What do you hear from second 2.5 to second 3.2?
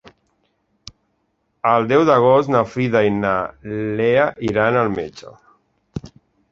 na Frida i